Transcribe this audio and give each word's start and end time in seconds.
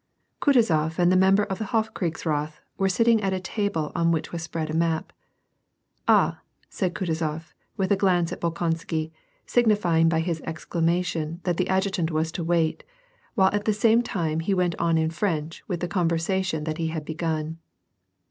Kutuzof 0.41 0.97
and 0.97 1.11
the 1.11 1.15
member 1.15 1.43
of 1.43 1.59
the 1.59 1.65
Hof 1.65 1.93
kriegsrath 1.93 2.53
were 2.75 2.89
sitting 2.89 3.21
at 3.21 3.33
a 3.33 3.39
table 3.39 3.91
on 3.93 4.11
which 4.11 4.31
was 4.31 4.41
spread 4.41 4.71
a 4.71 4.73
map." 4.73 5.13
Ah," 6.07 6.41
said 6.69 6.95
Kutuzof, 6.95 7.53
with 7.77 7.91
a 7.91 7.95
glance 7.95 8.33
at 8.33 8.41
Bolkonsky, 8.41 9.11
signifying 9.45 10.09
by 10.09 10.23
this 10.23 10.41
exclamation 10.43 11.39
that 11.43 11.57
the 11.57 11.69
adjutant 11.69 12.09
was 12.09 12.31
to 12.31 12.43
wait, 12.43 12.83
while 13.35 13.51
at 13.53 13.65
the 13.65 13.73
same 13.73 14.01
time 14.01 14.39
he 14.39 14.55
went 14.55 14.73
on 14.79 14.97
in 14.97 15.11
French 15.11 15.61
with 15.67 15.81
the 15.81 15.87
conversation 15.87 16.63
that 16.63 16.79
he 16.79 16.87
had 16.87 17.05
begun. 17.05 17.59